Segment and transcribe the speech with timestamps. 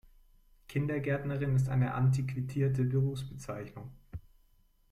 [0.67, 3.91] Kindergärtnerin ist eine antiquierte Berufsbezeichnung.